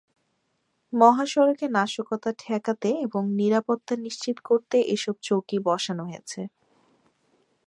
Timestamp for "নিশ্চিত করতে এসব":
3.97-5.15